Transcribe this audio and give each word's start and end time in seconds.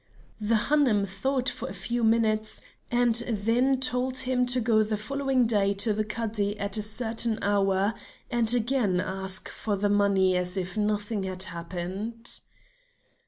The 0.39 0.55
Hanoum 0.55 1.05
thought 1.05 1.47
for 1.47 1.69
a 1.69 1.73
few 1.73 2.03
minutes 2.03 2.63
and 2.89 3.13
then 3.29 3.79
told 3.79 4.17
him 4.17 4.47
to 4.47 4.59
go 4.59 4.81
the 4.81 4.97
following 4.97 5.45
day 5.45 5.73
to 5.73 5.93
the 5.93 6.03
Cadi 6.03 6.57
at 6.59 6.75
a 6.75 6.81
certain 6.81 7.37
hour 7.43 7.93
and 8.31 8.51
again 8.55 8.99
ask 8.99 9.47
for 9.47 9.75
the 9.75 9.89
money 9.89 10.35
as 10.35 10.57
if 10.57 10.75
nothing 10.75 11.21
had 11.21 11.43
happened. 11.43 12.39